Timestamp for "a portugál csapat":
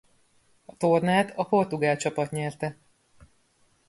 1.35-2.31